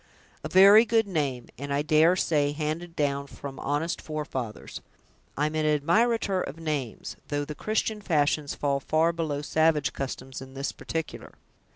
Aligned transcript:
"A 0.43 0.49
very 0.49 0.83
good 0.83 1.05
name, 1.07 1.49
and, 1.59 1.71
I 1.71 1.83
dare 1.83 2.15
say, 2.15 2.53
handed 2.53 2.95
down 2.95 3.27
from 3.27 3.59
honest 3.59 4.01
forefathers. 4.01 4.81
I'm 5.37 5.53
an 5.53 5.63
admirator 5.79 6.41
of 6.43 6.57
names, 6.59 7.17
though 7.27 7.45
the 7.45 7.53
Christian 7.53 8.01
fashions 8.01 8.55
fall 8.55 8.79
far 8.79 9.13
below 9.13 9.43
savage 9.43 9.93
customs 9.93 10.41
in 10.41 10.55
this 10.55 10.71
particular. 10.71 11.33